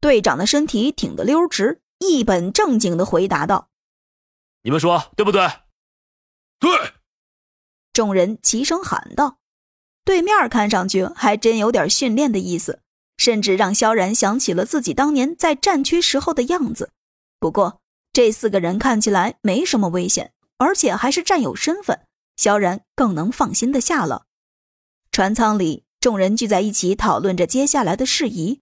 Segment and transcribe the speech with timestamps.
[0.00, 3.68] 队长的身体挺得溜直，一本正经的回答道
[4.62, 5.48] ：“你们说对不对
[6.60, 6.70] ？”“对。”
[7.92, 9.38] 众人齐声喊道。
[10.04, 12.80] 对面看上去还真有点训练的意思，
[13.16, 16.92] 甚至让萧然想起了自己当年在战区时候的样子。
[17.40, 17.80] 不过
[18.12, 22.06] 这四个人看起来没什么危险，而且还是战友身份，
[22.36, 24.26] 萧然更能放心的下了。
[25.10, 28.60] 船舱里，众人聚在一起讨论着接下来的事宜。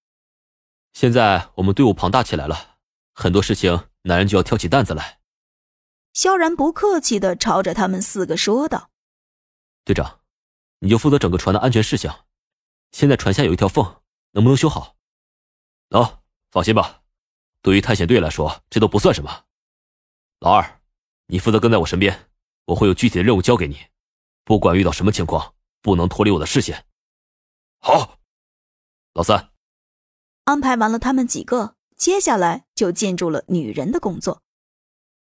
[0.94, 2.78] 现在我们队伍庞大起来了，
[3.12, 5.20] 很多事情男人就要挑起担子来。
[6.14, 8.90] 萧然不客气的朝着他们四个说道
[9.84, 10.20] ：“队长。”
[10.80, 12.26] 你就负责整个船的安全事项。
[12.92, 14.96] 现在船下有一条缝，能不能修好？
[15.88, 16.18] 能，
[16.50, 17.02] 放心吧。
[17.62, 19.46] 对于探险队来说，这都不算什么。
[20.40, 20.82] 老二，
[21.28, 22.28] 你负责跟在我身边，
[22.66, 23.78] 我会有具体的任务交给你，
[24.44, 26.84] 不管遇到什么情况，不能脱离我的视线。
[27.78, 28.20] 好。
[29.14, 29.53] 老三，
[30.44, 34.42] 安排完了他们几个，接下来就进入了女人的工作。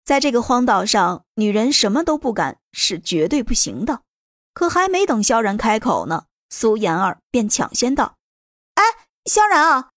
[0.04, 4.02] 在这个荒岛上，女人什么都不敢是绝对不行的。
[4.54, 8.16] 可还没等萧然开口呢，苏妍儿便抢先道
[8.76, 8.84] ：“哎，
[9.26, 9.90] 萧然啊，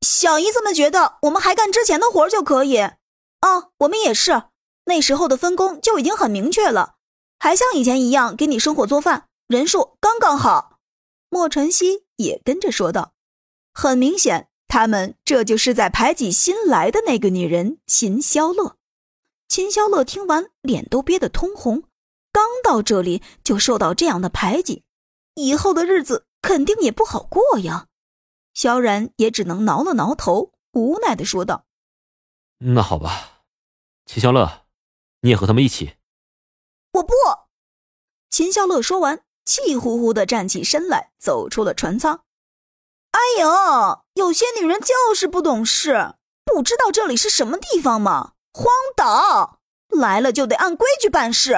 [0.00, 2.78] 小姨子们觉得我们还干之前的活就可以。
[2.78, 4.44] 啊，我们也是，
[4.86, 6.94] 那时候的分工就已经很明确了，
[7.38, 10.78] 还像以前一样给你生火做饭，人数刚刚好。”
[11.30, 13.12] 莫晨曦也跟着说道
[13.74, 18.76] ：“很明显，他们这就是在排挤新来的那个女人秦萧乐。”
[19.48, 21.84] 秦萧乐听完，脸都憋得通红。
[22.30, 24.84] 刚到这里就受到这样的排挤，
[25.34, 27.86] 以后的日子肯定也不好过呀。
[28.52, 31.64] 萧然也只能挠了挠头，无奈的说道
[32.58, 33.44] ：“那好吧，
[34.04, 34.66] 秦萧乐，
[35.22, 35.94] 你也和他们一起。”
[36.92, 37.14] 我不。
[38.28, 42.22] 秦萧乐说完，气呼呼的站起身来，走出了船舱。
[43.10, 46.14] 哎呦，有些女人就是不懂事，
[46.44, 48.32] 不知道这里是什么地方吗？
[48.52, 51.56] 荒岛来了就得按规矩办事。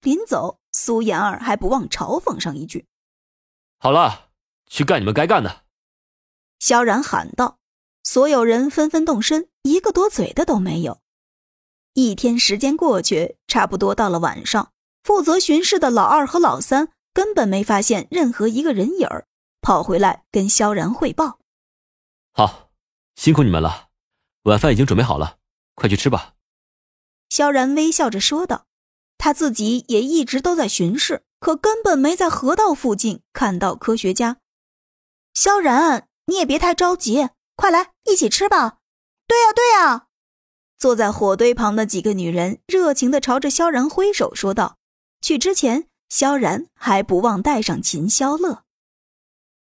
[0.00, 2.86] 临走，苏妍儿还不忘嘲讽上一句
[3.78, 4.30] ：“好了，
[4.66, 5.64] 去干你们该干的。”
[6.58, 7.58] 萧然喊道。
[8.02, 11.00] 所有人纷纷动身，一个多嘴的都没有。
[11.92, 19.26] 一天时间过去，差不多到了晚上，负责巡视的老二和老三根本没发现任何一个人影儿，
[19.60, 21.38] 跑回来跟萧然汇报
[22.32, 22.70] ：“好，
[23.16, 23.88] 辛苦你们了，
[24.42, 25.38] 晚饭已经准备好了，
[25.74, 26.34] 快去吃吧。”
[27.28, 28.66] 萧然微笑着说道。
[29.22, 34.38] 他自己也一直都在巡视，可根本没在河道附近看到科学家。
[35.34, 38.78] 萧然，你也别太着急，快来一起吃吧。
[39.26, 40.06] 对呀，对呀。
[40.78, 44.78] 坐在火堆旁的几个女人热情地朝着萧然挥手说道。
[45.20, 48.64] 去之前，萧然还不忘带上秦萧乐。